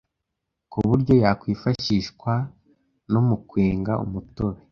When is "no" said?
3.11-3.21